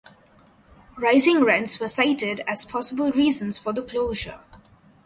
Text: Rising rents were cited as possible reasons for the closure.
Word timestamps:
Rising 0.97 1.43
rents 1.43 1.79
were 1.79 1.87
cited 1.87 2.39
as 2.47 2.65
possible 2.65 3.11
reasons 3.11 3.59
for 3.59 3.71
the 3.71 3.83
closure. 3.83 4.39